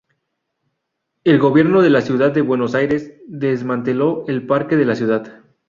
El 1.23 1.37
Gobierno 1.37 1.83
de 1.83 1.91
la 1.91 2.01
Ciudad 2.01 2.31
de 2.31 2.41
Buenos 2.41 2.73
Aires 2.73 3.21
desmanteló 3.27 4.25
el 4.27 4.47
Parque 4.47 4.75
de 4.75 4.85
la 4.85 4.95
Ciudad. 4.95 5.41